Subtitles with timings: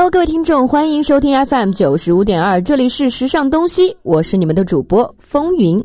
[0.00, 5.78] Hello，各位听众，欢迎收听 FM 九十五点二，这里是时尚东西，我是你们的主播风云。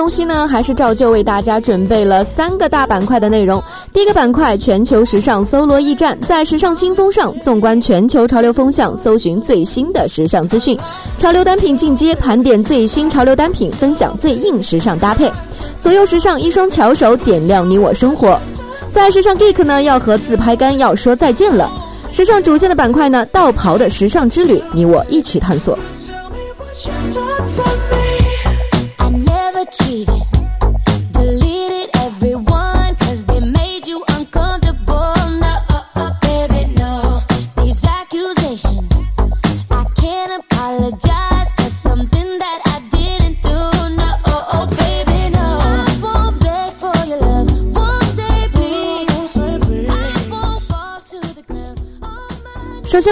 [0.00, 3.62] 东西呢，还是照旧为大家准备了三个大板块的内容。
[3.92, 10.74] 第一个板块，全球时尚搜罗驿站，在时尚新风上，纵观全球潮流风向，搜寻最新的时尚资讯。
[11.18, 15.30] 潮流单品进阶，盘点最新潮流单品，分享最硬时尚搭配。
[15.82, 18.40] 左右时尚，一双巧手点亮你我生活。
[18.90, 21.70] 在时尚 geek 呢，要和自拍杆要说再见了。
[22.10, 25.78] 时尚主线的板块呢，道袍的时尚之旅，你我一起探索。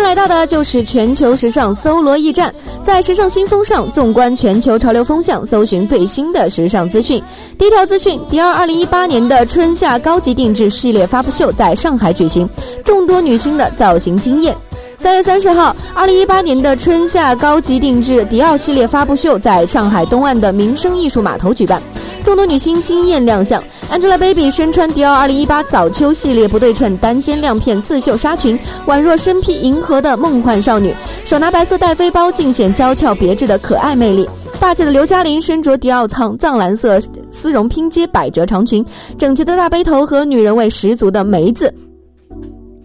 [0.09, 2.51] 来到的就是全球时尚搜罗驿站，
[2.83, 7.23] 在时尚新风上，纵观全球潮流风向，搜寻最新的时尚资讯。
[7.59, 12.49] 第一条资讯：迪奥二零一八年的春夏高级定制系列发布秀在上海举行，
[12.83, 14.57] 众多女星的造型惊艳。
[14.99, 21.81] 三月三十号，二零一八年的春夏高级定制迪奥系列发布秀在上海东岸的民生艺术码头举办，
[22.25, 23.63] 众多女星惊艳亮相。
[23.93, 30.93] Angelababy 身穿迪奥二零一八早秋系列不对称单肩亮片刺绣纱裙，宛若身披银河的梦幻少女，
[31.25, 34.29] 手拿白色带飞包，尽显娇俏别致的可爱魅力。
[34.59, 38.85] 霸气的刘嘉玲身着迪奥藏藏蓝色丝绒拼接百褶长裙，
[39.17, 41.73] 整齐的大背头和女人味十足的眉子。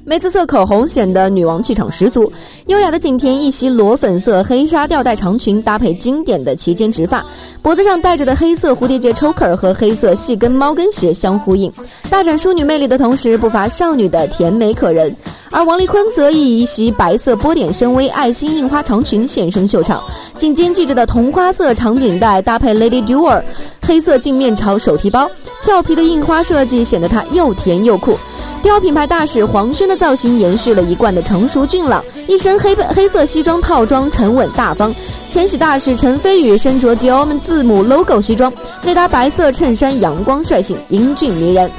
[0.05, 2.31] 梅子色口红显得女王气场十足，
[2.67, 7.25] 优雅的景甜一袭裸粉色黑纱吊带长裙搭配经典的齐肩直发，
[7.61, 11.71] 脖子上戴着的黑色蝴蝶结 choker 和黑色细跟猫跟鞋相呼应，
[12.09, 15.15] 大展淑女魅力的同时不乏少女的甜美可人。
[15.53, 20.01] 而王丽坤则以一袭白色波点深 V 爱心印花长裙现身秀场，
[20.35, 23.39] 颈间系着的同花色长领带搭配 Lady Dior
[23.79, 25.29] 黑色镜面朝手提包，
[25.61, 28.17] 俏皮的印花设计显得她又甜又酷。
[28.63, 34.91] 迪奥品牌大使黄轩的造型延续了一贯的成熟俊朗，一身黑黑色西装套装，沉稳大方。
[35.29, 41.69] 千禧大使陈飞宇身着迪奥们字母 logo 西装，内搭白色衬衫，阳光率性，英俊迷人。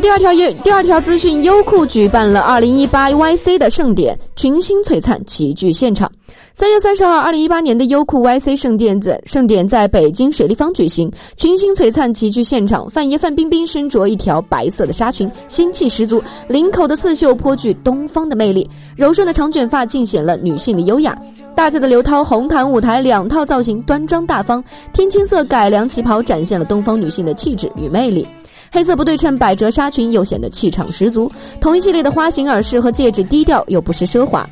[0.00, 6.10] 第二条优第二条资讯，优酷举办了二零一八 YC 的盛典，群星璀璨齐聚现场。
[6.54, 12.88] 三月三十号，二零一八年的优酷 YC 盛典在盛典在北京水立方举行，群星璀璨齐聚现场。
[12.88, 21.16] 范爷范冰冰身着一条白色的纱裙，仙气十足，领口的刺绣颇具东方的魅力，柔顺的长卷发尽显了女性的优雅。
[21.56, 28.26] 大气的刘涛红毯舞台两套造型端庄大方，天青色改良旗袍展现了东方女性的气质与魅力，
[28.70, 31.30] 黑色不对称百褶纱裙又显得气场十足。
[31.60, 34.48] 同一系列的花型耳饰和戒指低调又不失奢华。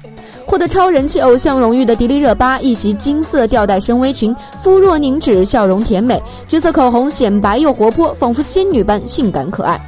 [0.47, 9.81] 获得超人气偶像荣誉的迪丽热巴，一袭金色吊带深 V 裙，肤若凝脂，笑容甜美，橘色口红显白又活泼，仿佛仙女般性感可爱。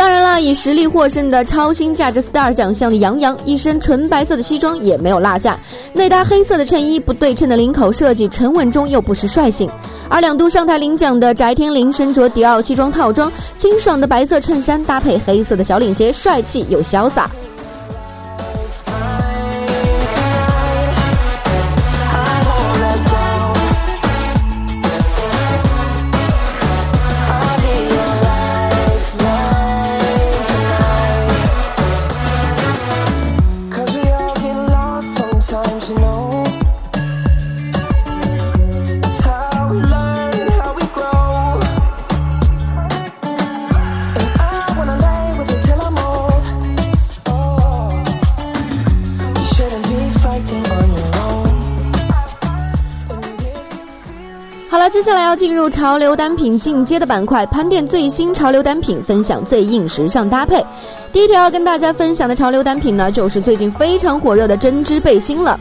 [0.00, 5.60] 当然了，以实力获胜的超新价值 STAR 奖项的杨洋，一身纯白色的西装也没有落下，
[5.92, 9.68] 内搭黑色的衬衣，不对称的领口设计，沉稳中又不失率性。
[10.08, 17.30] 而两度上台领奖的翟天临，身着迪奥西装套装，清爽的白色衬衫搭配黑色的小领结，帅气又潇洒。
[55.00, 60.62] 接下来要进入潮流单品进阶的板块，盘点最新潮流单品，分享最硬时尚搭配。
[61.10, 65.58] 第一条要跟大家分享的潮流单品呢，就是最近非常火热的针织背心了。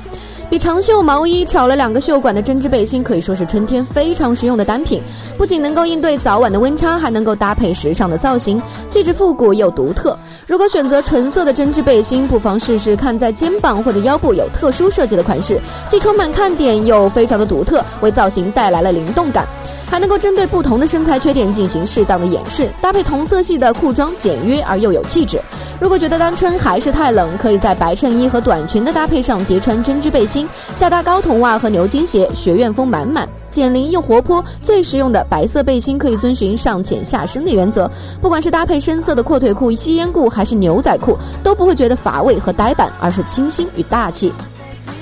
[0.49, 4.99] 比长袖毛衣少了两个袖管的针织背心，可以说是春天非常实用的单品。
[5.37, 10.17] 不仅能够应对早晚的温差，还能够搭配时尚的造型，气质复古又独特。
[10.47, 19.45] 如果选择纯色的针织背心，不妨试试看在肩膀或者腰部有特殊设计的款式，既充满看点又非常的独特，为造型带来了灵动感，
[19.85, 22.67] 还能够针对不同的身材缺点进行适当的掩饰。
[22.81, 25.39] 搭配同色系的裤装，简约而又有气质。
[25.79, 34.43] 如果觉得单穿还是太冷，可以在白衬衣和短裙的搭配上叠穿针织背心，下搭高筒袜和牛津鞋，学院风满满，减龄又活泼。
[34.61, 37.89] 最实用的白色背心可以遵循上浅下深的原则，
[38.21, 44.33] 不管是搭配深色的阔腿裤、吸烟裤还是牛仔裤，都不会觉得乏味和呆板，而是清新与大气。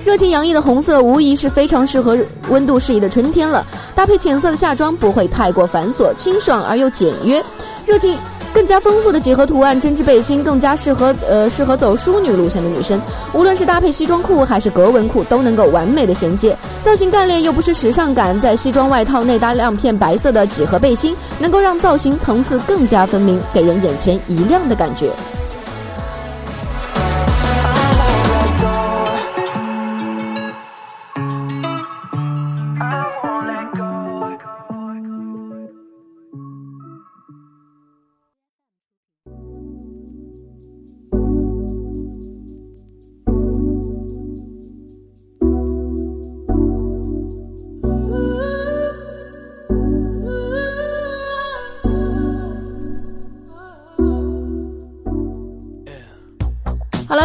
[0.06, 2.16] 热情洋溢的红色无疑是非常适合
[2.50, 3.66] 温度适宜的春天了，
[3.96, 7.44] 搭配浅色的夏装不会太过繁琐，清爽而又简约。
[7.86, 8.16] 热情。
[8.54, 13.00] 更加丰富的几何图案针织背心，更加适合呃适合走淑女路线的女生。
[13.34, 16.58] 无论是搭配西装裤还是格纹裤，都能够完美的衔接。
[16.82, 25.12] 造型干练又不失时尚感，在西装外套内搭亮片白色的几何背心，能够让造型层次更加分明，给人眼前一亮的感觉。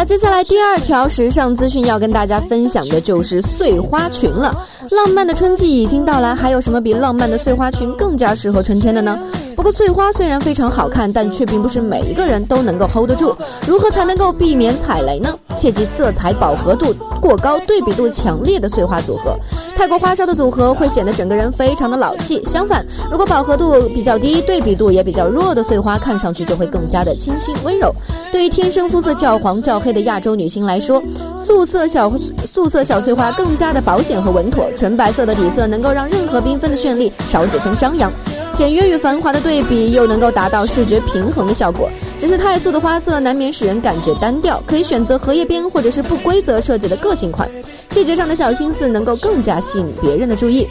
[0.05, 4.53] 接下来第二条时尚资讯要跟大家分享的就是碎花裙了。
[4.91, 9.17] 浪漫的春季已经到来，还有什么比浪漫的碎花裙更加适合春天的呢？
[9.63, 13.33] 不过碎花虽然非常好看，但却并不是每一个人都能够 hold 得住。
[13.65, 15.33] 如何才能够避免踩雷呢？
[15.55, 19.39] 切记色彩饱和度过高、对比度强烈的碎花组合，
[19.77, 22.43] 太过花哨的组合会显得整个人非常的老气。
[22.43, 27.89] 相反，如果饱和度比较低、对比度也比较弱的碎花，看上去就会更加的清新温柔。
[28.33, 31.01] 对于天生肤色较黄较黑的亚洲女性来说，
[31.41, 32.11] 素色小
[32.51, 34.65] 素色小碎花更加的保险和稳妥。
[34.75, 38.11] 纯白色的底色能够让任何缤纷的绚丽少几分张扬。
[38.55, 41.89] 简约与繁华的对比，又能够达到视觉平衡的效果。
[42.19, 47.49] 只是太素的花色难免使人感觉单调，可以选择荷叶边或者是不规则设计的个性款，
[47.89, 50.67] 细节上的小心思能够更加吸引别人的注意。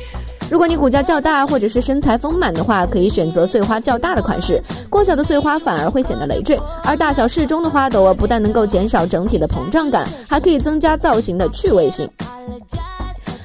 [0.49, 4.63] 如果你骨架较大或者是身材丰满的话，可以选择碎花较大的款式。
[4.89, 12.09] 过小的碎花反而会显得累赘，而大小适中的花朵不但能够减少整体的膨胀感，还可以增加造型的趣味性。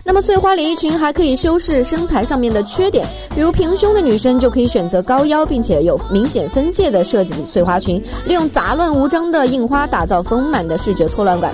[0.07, 3.05] 那么碎花连衣裙还可以修饰身材上面的缺点，
[3.35, 11.53] 比如平胸的女生就可以选择高腰并且有明显分界的设计的碎花裙，利用杂乱无章的印花打造丰满的视觉错乱感。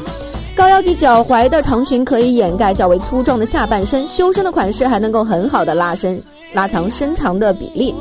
[0.56, 6.22] 高腰及脚踝的长裙可以掩盖较为粗壮的下半身，修身的款式还能够很好的拉伸
[6.54, 7.96] 拉长身长的比例。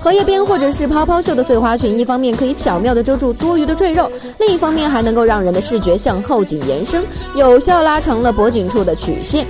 [0.00, 7.04] 荷叶边或者是泡泡袖的碎花裙，一方面可以巧妙的遮住多余的赘肉，另一方面还能够让人的视觉向后颈延伸，
[7.34, 9.46] 有效拉长了脖颈处的曲线。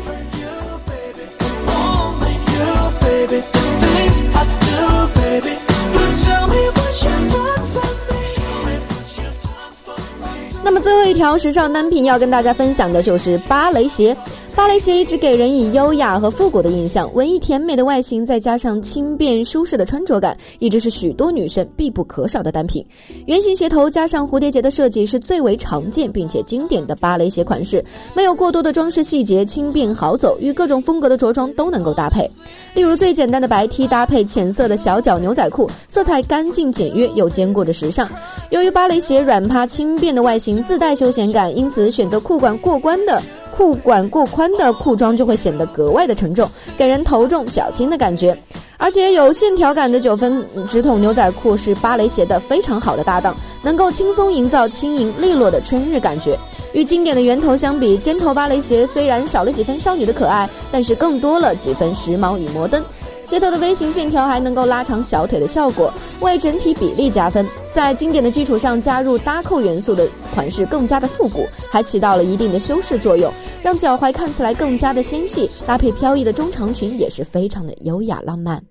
[11.18, 14.16] 条时尚单品要跟大家分享的就是芭蕾鞋。
[14.58, 22.84] 芭蕾鞋一直给人以优雅和复古的印象，文艺甜美的外形再加上轻便舒适的穿着感，一直是许多女生必不可少的单品。
[23.26, 27.82] 圆形鞋头加上蝴蝶结的设计是最为常见并且经典的芭蕾鞋款式，
[28.14, 32.28] 没有过多的装饰细节，轻便好走，与各种风格的着装都能够搭配。
[32.74, 38.08] 例如最简单的白 T 搭配浅色的小脚牛仔裤，色彩干净简约又兼顾着时尚。
[38.50, 43.22] 由于芭蕾鞋软趴轻便的外形自带休闲感，因此选择裤管过关的。
[43.58, 48.38] 裤管过宽的裤装就会显得格外的沉重，给人头重脚轻的感觉。
[48.76, 53.34] 而且有线条感的九分直筒牛仔裤是芭蕾鞋的非常好的搭档，
[53.64, 56.38] 能够轻松营造轻盈利落的春日感觉。
[56.72, 62.80] 与经典的圆头相比，尖头芭蕾鞋虽然少了几分少女的可爱，但是更多了几分时髦与摩登。
[63.28, 65.92] 鞋头的 V 型线条还能够拉长小腿的效果，
[66.22, 67.46] 为整体比例加分。
[67.74, 73.30] 在经典的基础上加入搭扣元素的款式更加的复古，还起到了一定的修饰作用，
[73.62, 75.50] 让脚踝看起来更加的纤细。
[75.66, 78.64] 搭配飘逸的中长裙也是非常的优雅浪漫。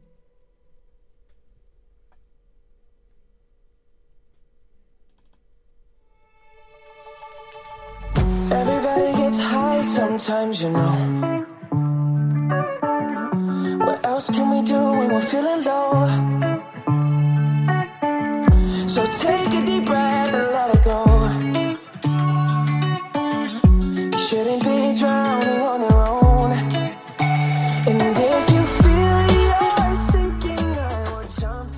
[9.96, 11.47] Sometimes, you know.
[14.18, 16.10] Else can we do when we're feeling low?
[18.88, 21.06] So take a deep breath and let it go.
[24.12, 26.52] You shouldn't be drowning on your own.
[27.90, 31.70] And if you feel you're sinking, I will jump.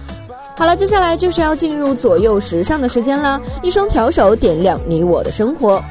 [0.57, 3.41] 好了，接下来就是要进入左右时尚的时间了。
[3.61, 5.83] 一双巧手点亮你我的生活。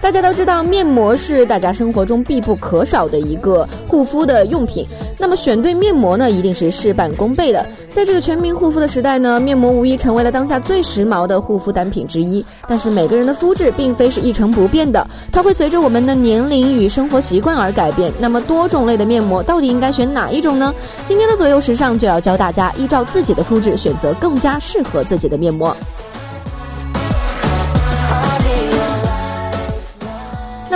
[0.00, 4.84] 大家都知道，面膜是大家生活中必不可少的一个护肤的用品。
[5.18, 7.64] 那么选对面膜呢，一定是事半功倍的。
[7.92, 12.44] 在这个全民护肤的时代呢，面膜无疑成为了当下最时髦的护肤单品之一。
[12.66, 18.10] 但是每个人的肤质并非是一成不变的，它会随着我们的年龄与生活习惯而改变。
[18.18, 20.74] 那么多种类的面膜到底应该选哪一种呢？
[21.04, 25.76] 今天的左右时尚就要教大家依照自己的肤质选择更加适合自己的面膜。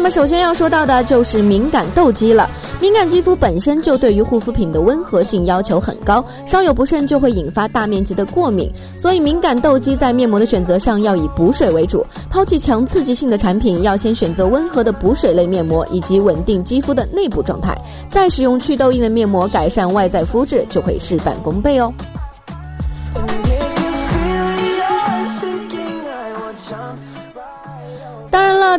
[0.04, 2.46] 么首先要说到的就是敏感痘肌了。
[2.78, 8.70] 敏感肌肤本身就对于护肤品的温和性要求很高，稍有不慎就会引发大面积的过敏。
[8.98, 17.74] 所以敏感痘肌在面膜的选择上要以补水为主，抛弃强刺激性的产品，要先选择温和的补水类面膜，以及稳定肌肤的内部状态，
[18.10, 21.90] 再使用祛痘印的面膜改善外在肤质，就会事半功倍哦。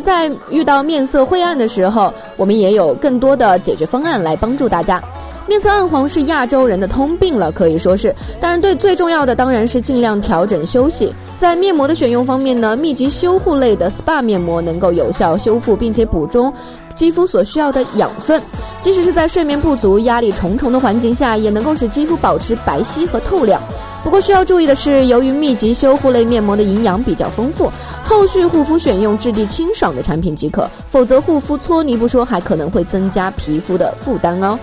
[0.00, 5.02] 在遇到面色晦暗的时候，我们也有更多的解决方案来帮助大家。
[5.48, 8.12] 面色暗黄是亚洲人的通病了，可以说是。
[8.40, 11.14] 当然，对最重要的当然是尽量调整休息。
[11.38, 16.52] 在面膜的选用方面呢，密集修护类的 SPA 面膜能够有效修复，并且补充
[16.96, 18.42] 肌肤所需要的养分。
[18.80, 23.60] 即使是在睡眠不足、压力重重的环境下，也能够使肌肤保持白皙和透亮。
[24.02, 27.70] 不过需要注意的是，由于密集修护类面膜的营养比较丰富，
[28.02, 34.58] 后续护肤选用质地清爽的产品即可，否则护肤搓泥不说，还可能会增加皮肤的负担哦。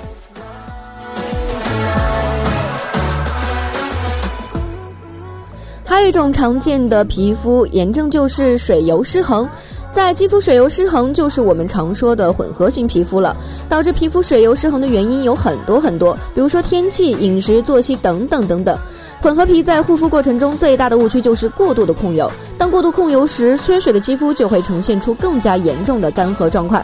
[6.07, 9.47] 一种常见的皮肤炎症就是水油失衡。
[9.91, 13.35] 在肌肤水油失衡，就是我们常说的混合型皮肤了。
[13.69, 18.77] 导致皮肤水油失衡的原因有很多很多，比如说天气、饮食、作息等等等等。
[19.21, 22.29] 混合皮在护肤过程中最大的误区就是过度的控油。
[22.57, 26.83] 当过度控油时，缺水的肌肤就会呈现出更加严重的干涸状况，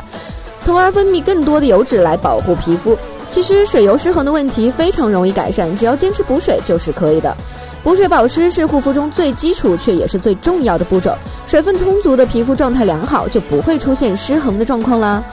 [0.62, 2.98] 从而分泌更多的油脂来保护皮肤。
[3.30, 7.36] 其实水油失衡的问题非常容易改善，只要坚持补水就是可以的。
[7.84, 11.16] 补水保湿是护肤中最基础却也是最重要的步骤。
[11.48, 15.24] 水分充足的皮肤状态良好，就不会出现失衡的状况啦。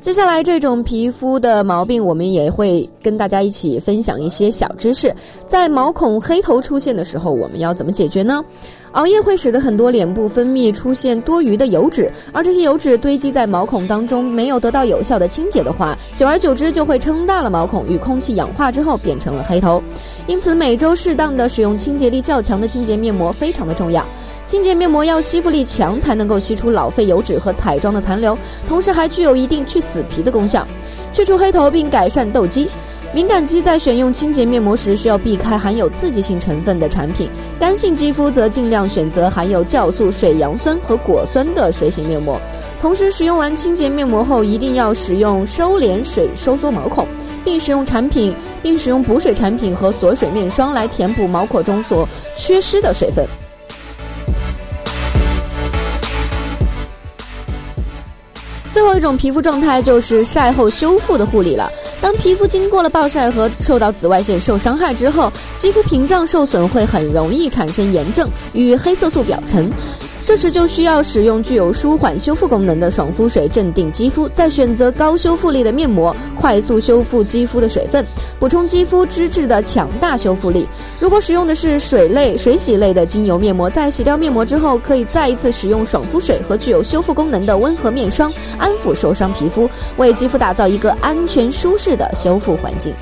[0.00, 5.14] 接下来这种皮肤的毛病，我们也会跟大家一起分享一些小知识。
[5.46, 8.42] 在毛孔黑头出现的时候，我们要怎么解决呢？
[8.92, 19.82] 熬夜会使得很多脸部分泌出现多余的油脂，而这些油脂堆积在毛孔当中，没有得到有效的清洁的话，久而久之就会撑大了毛孔，与空气氧化之后变成了黑头。
[20.26, 24.06] 因此，每周适当的使用清洁力较强的清洁面膜非常的重要。
[24.48, 28.36] 清洁面膜要吸附力强，才能够吸出老废油脂和彩妆的残留，
[28.66, 30.66] 同时还具有一定去死皮的功效，
[31.12, 32.66] 去除黑头并改善痘肌。
[33.12, 37.28] 敏感肌在选用清洁面膜时，需要避开含有刺激性成分的产品；
[37.60, 42.40] 干性肌肤则尽量选择含有酵素、水杨酸和果酸的水洗面膜。
[42.80, 47.06] 同时，使用完清洁面膜后，一定要使用收敛水收缩毛孔，
[47.44, 53.26] 并使用产品，并使用补水产品和锁水面霜来填补毛孔中所缺失的水分。
[58.78, 61.68] 最后一种皮肤状态就是晒后修复的护理了。
[62.00, 69.68] 当皮肤经过了暴晒和受到紫外线受伤害之后，肌肤屏障受损会很容易产生炎症与黑色素表沉。
[70.24, 78.04] 这时就需要使用具有舒缓修复功能的爽肤水镇定肌肤，再选择高修复力的面膜，快速修复肌肤的水分，
[78.38, 80.68] 补充肌肤脂质的强大修复力。
[81.00, 92.92] 如果使用的是水类、水洗类的精油面膜，在洗掉面膜之后，可以再一次使用爽肤水和具有修复功能的温和面霜，安抚受伤皮肤，为肌肤打造一个安全舒适的修复环境。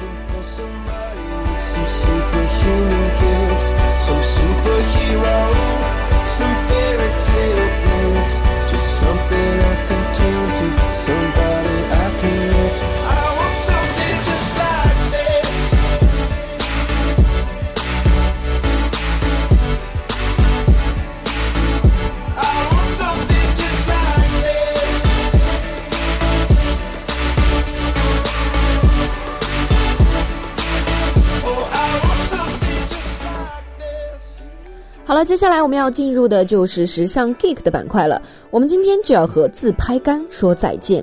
[35.16, 38.20] 了，接下来我们要进入的就是时尚 geek 的板块了。
[38.50, 41.02] 我们今天就要和自拍杆说再见。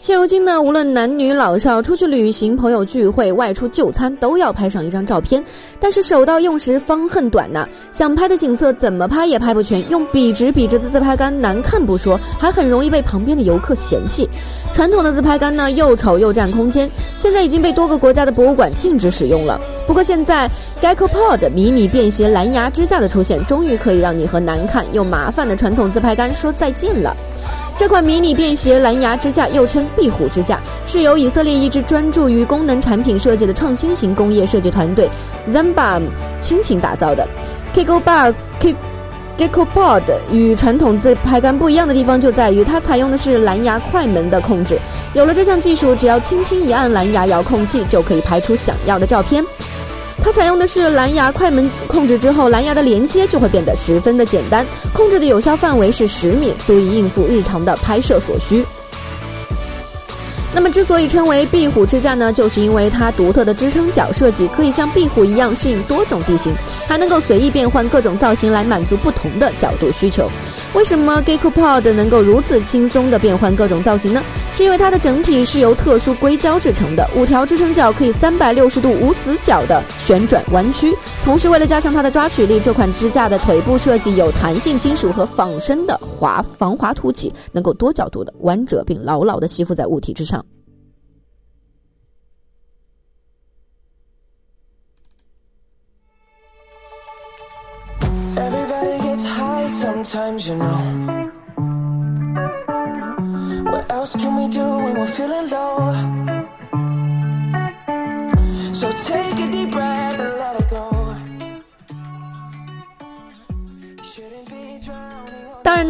[0.00, 5.44] 现如今呢，无论男女老少，出去旅行、朋友聚会、外出就餐，都要拍上一张照片。
[5.78, 14.26] 但是手到用时方恨短呐，想拍的景色怎么拍也拍不全，用笔直笔直的自拍杆难看不说，还很容易被旁边的游客嫌弃。
[14.72, 19.60] 传统的自拍杆呢，又丑又占空间，现在已经被多个国家的博物馆禁止使用了。
[19.86, 27.14] 不过现在 GeckoPod 迷你便携蓝牙支架的出现，终于可以让你和难看又麻烦的传统自拍杆说再见了。
[27.80, 35.08] 这款迷你便携蓝牙支架又称壁虎支架，是由以色列一支专注于功能产品设计的创新型工业设计团队
[35.48, 36.02] Zambam
[36.42, 37.26] 倾情打造的。
[37.74, 38.34] GeckoPod
[39.38, 44.78] GeckoPod 与传统自拍杆不一样的地方就在于，它采用的是蓝牙快门的控制。
[45.14, 49.42] 有了这项技术，只要轻轻一按蓝牙遥控器，就可以拍出想要的照片。
[50.22, 58.64] 它采用的是蓝牙快门控制之后，蓝牙的连接就会变得十分的简单，控制的有效范围是十米，足以应付日常的拍摄所需。
[60.52, 66.52] 那么，之所以称为壁虎支架呢，就是因为它独特的支撑脚设计可以像壁虎一样适应多种地形，
[66.86, 70.28] 还能够随意变换各种造型来满足不同的角度需求。
[70.72, 74.22] 为什么 GeekPod 能够如此轻松地变换各种造型呢？
[74.54, 80.94] 是因为它的整体是由特殊硅胶制成的，五条支撑脚可以三百六十度无死角的旋转弯曲。
[81.24, 90.44] 同时，为了加强它的抓取力，这款支架的腿部设计有弹性金属和仿生的滑防滑凸起，能够多角度的弯折并牢牢地吸附在物体之上。
[99.80, 100.80] Sometimes, you know.
[103.70, 105.78] What else can we do when we're feeling low?
[108.74, 109.89] So take a deep breath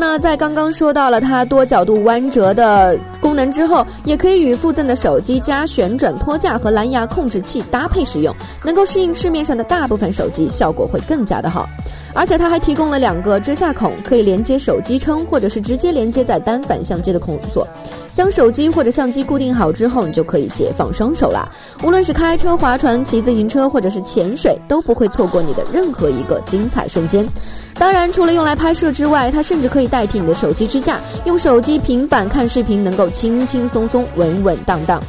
[0.01, 8.35] 那，在刚刚说到了它多角度弯折的功能之后，也可以与附赠的手机加旋转托架和蓝牙控制器搭配使用，
[8.65, 11.69] 能够适应市面上的大部分手机，效果会更加的好。
[12.15, 17.69] 而且它还提供了两个支架孔，可以连接手机撑，或者是直接连接在单反相机的孔锁。
[18.13, 21.49] 将手机或者相机固定好之后，你就可以解放双手啦。
[21.83, 27.27] 无论是开车、划船、骑自行车，或者是潜水，都不会错过你的任何一个精彩瞬间。
[27.75, 35.01] 当然，除了用来拍摄之外，它甚至可以代替你的手机支架，用手机、平板看视频，能够轻轻松松、稳稳当当。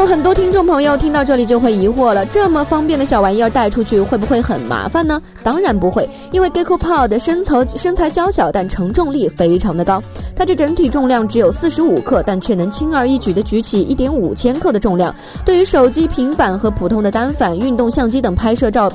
[0.00, 5.20] 么，很多听众朋友听到这里就会疑惑了：这么方便的小玩意儿带出去会不会很麻烦呢？
[5.42, 10.02] 当然不会，因为 GeckoPod 身材身材娇小，但承重力非常的高。
[10.34, 15.14] 它这整体重量只有四十五克，但却能轻而易举的举起一点五千克的重量。
[15.44, 18.90] 对于手机、平板和普通的单反、运动相机等拍摄照、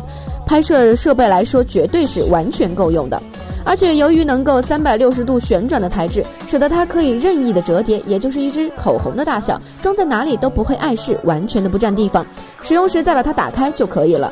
[0.47, 3.21] 拍摄设备来说，绝对是完全够用的。
[3.65, 12.23] 而且由于能够三百六十度旋转的材质，使得它可以任意的折叠，也就是一支口红的大小，装在哪里都不会碍事，完全的不占地方。
[12.61, 14.31] 使用时再把它打开就可以了。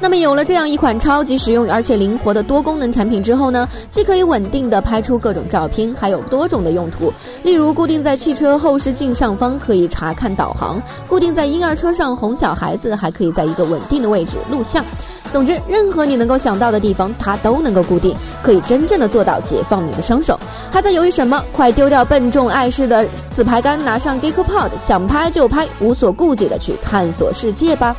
[0.00, 7.12] 那么有了这样一款超级实用而且灵活的多功能产品之后呢，既可以稳定的拍出各种照片，还有多种的用途。
[7.42, 14.84] 例如固定在汽车后视镜上方可以查看导航，固定在婴儿车上哄小孩子，还可以在一个稳定的位置录像。
[15.30, 20.38] 总之，任何你能够想到的地方，它都能够固定，可以真正的做到解放你的双手。
[20.70, 21.42] 还在犹豫什么？
[21.52, 27.94] 快丢掉笨重碍事的自拍杆，拿上 GeckoPod，想拍就拍，无所顾忌的去探索世界吧。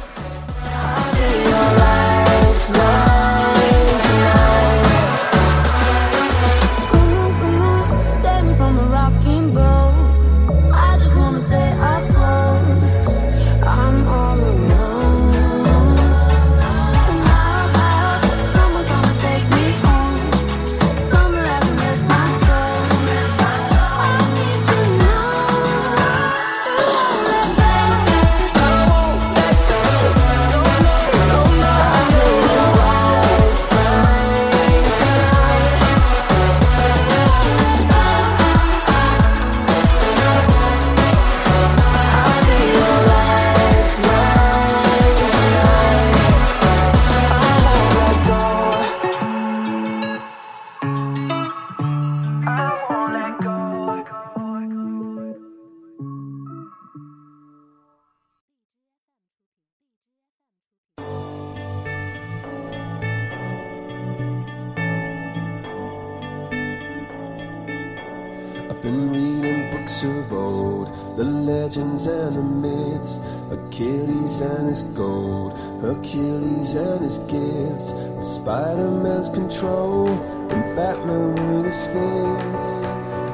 [77.34, 82.86] And his gifts, Spider-Man's control, and Batman with his fists.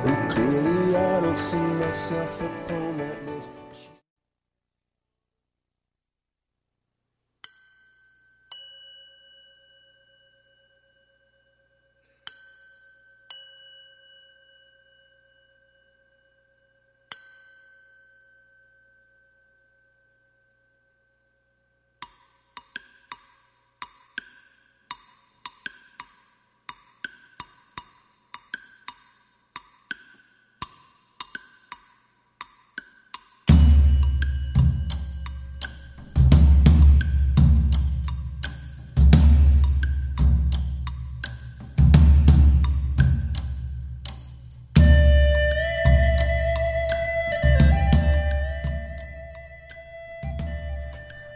[0.06, 3.52] And clearly I don't see myself upon that list.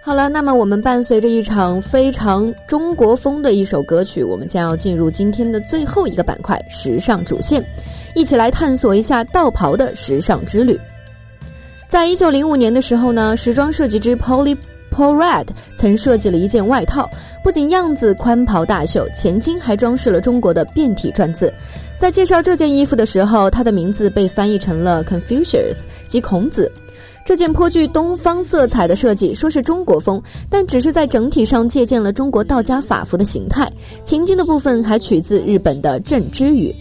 [0.09, 7.63] 好了，那么我们伴随着一场非常中国风的一首歌曲，我们将要进入今天的最后一个板块——时尚主线，
[8.15, 10.79] 一起来探索一下道袍的时尚之旅。
[11.87, 14.57] 在一九零五年的时候呢，时装设计师 Polly
[14.91, 15.45] Porad
[15.75, 17.07] 曾设计了一件外套，
[17.43, 21.53] 不仅样子宽袍大袖，前襟还装饰了中国的变体篆字。
[21.99, 26.71] 在介绍这件衣服的时候，它的名字被翻译成了 Confucius，即孔子。
[27.25, 33.71] 这件颇具东方色彩的设计，说是中国风，但只是在整体上借鉴了中国道家法服的形态。
[34.03, 36.73] 情经的部分还取自日本的正之语。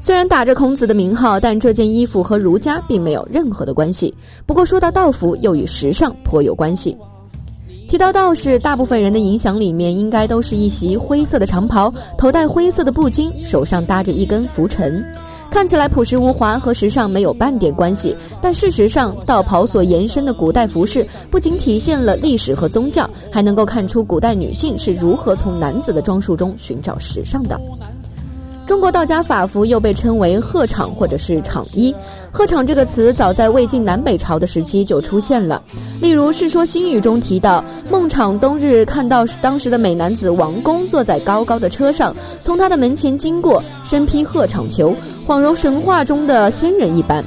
[0.00, 4.12] 虽然打着孔子的名号，但这件衣服和儒家并没有任何的关系。
[4.44, 6.96] 不过说到道服，又与时尚颇有关系。
[7.88, 15.04] 提到道士，大部分人的影响里面应该都是一袭灰色的长袍，头戴灰色的布巾，手上搭着一根拂尘。
[15.52, 18.16] 看起来朴实无华，和时尚没有半点关系。
[18.40, 27.60] 但事实上，道袍所延伸的古代服饰，不仅体现了历史和宗教，还能够看出古代女性是如何从男子的装束中寻找时尚的。
[28.64, 31.94] 中国道家法服又被称为鹤氅或者是氅衣。
[32.30, 35.62] 鹤氅这个词早在魏晋南北朝的时期就出现了，
[36.00, 47.24] 例如《世说新语》中提到，孟昶冬日看到当时的美男子王公坐在高高的车上，从他的门前经过，身披鹤氅裘，恍如神话中的仙人一般。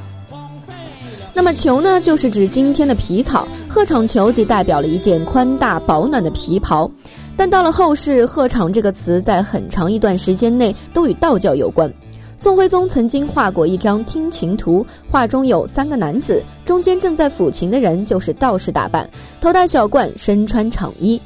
[1.33, 6.89] 那么裘呢，就是指今天的皮草，鹤氅裘即代表了一件宽大保暖的皮袍。
[7.37, 11.91] 但到了后世，“鹤氅”这个词在很长一段时间内都与道教有关。
[12.37, 21.19] 宋徽宗曾经画过一张听琴图，画中有三个男子，中间正在抚琴的人就是道士打扮，头戴小冠，身穿氅衣。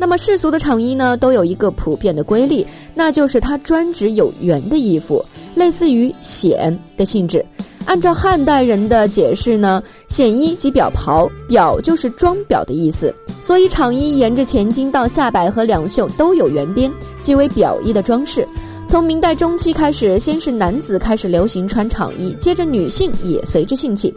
[0.00, 5.22] 那么世俗的厂衣呢，都有一个普遍的规律，那就是它专指有圆的衣服，
[5.54, 7.44] 类似于显的性质。
[7.84, 18.48] 按照汉代人的解释呢，显衣即表袍，表就是装表的意思，所以厂衣沿着前襟到下摆和两袖都有圆边，即为表衣的装饰。
[18.88, 24.14] 从明代中期开始，先是男子开始流行穿厂衣，接着女性也随之兴起。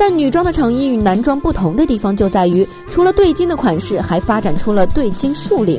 [0.00, 5.78] 但女装的氅衣与男装不同的地方就在于，除了对襟的款式，还发展出了对襟竖领。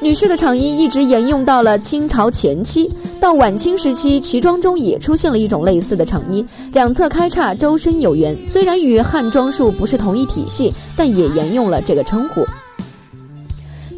[0.00, 6.42] 女士的长衣一直沿用到了清朝前期，到晚清时期，旗装中也出现了一种类似的长衣，
[6.72, 8.34] 两侧开叉，周身有圆。
[8.48, 12.42] 虽然与汉装束不是同一体系，但也沿用了这个称呼。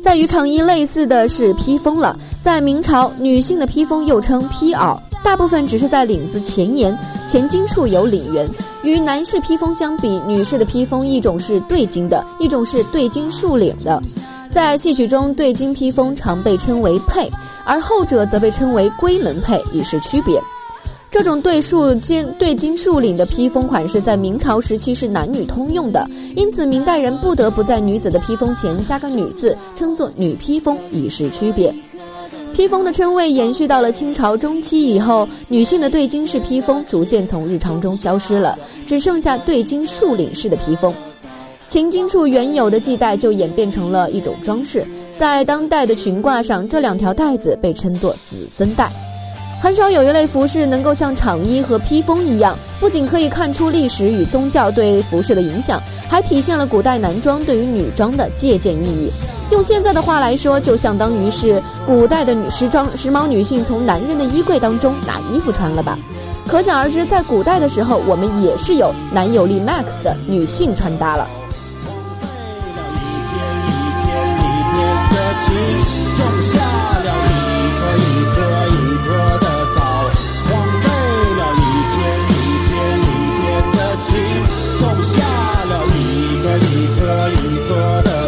[0.03, 4.99] 在与长衣类似的是披风了，在明朝，女性的披风又称披袄。
[5.23, 8.49] 大部分只是在领子前沿、前襟处有领缘。
[8.83, 14.03] 与男士披风相比，女士的披风一种是对襟的，一种是对襟束领的。
[14.51, 17.31] 在戏曲中，对襟披风常被称为配，
[17.65, 20.43] 而后者则被称为闺门配，以示区别。
[21.11, 31.73] 这种对束肩、对襟束领的披风款式，在明朝时期是男女通用的，因此明代人不得不在女子的披风前加个女字，称作女披风，以示区别。
[32.55, 40.93] 披风的称谓延续到了清朝中期以后，女性的对襟式披风逐渐从日常中消失了，只剩下对襟束领式的披风。
[41.67, 44.87] 前襟处原有的系带就演变成了一种装饰，
[45.17, 48.91] 在当代的裙褂上，这两条带子被称作子孙带。
[49.63, 59.09] 很少有一类服饰能够像氅衣和披风一样，不仅可以看出历史与宗教对服饰的影响，还体现了古代男装对于女装的借鉴意义。
[59.53, 65.97] 用现在的话来说，就相当于是古代的女时装时髦女性从男人的衣柜当中拿衣服穿了吧。
[66.49, 71.25] 可想而知，在古代的时候，我们也是有男友力 MAX 的女性穿搭了。
[84.83, 85.23] 种下
[85.65, 88.22] 了一个一个一个的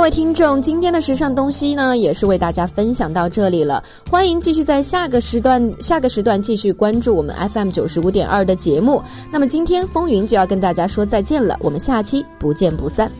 [0.00, 3.84] 各位听众，今天的时尚东西呢，也是为大家分享到这里了。
[4.10, 9.02] 欢迎继续在下个时段下个时段继续关注我们 FM 九十五点二的节目。
[9.30, 13.12] 那么今天风云就要跟大家说再见了，我们下期不见不散。